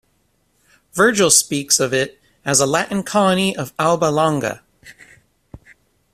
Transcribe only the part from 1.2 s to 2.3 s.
speaks of it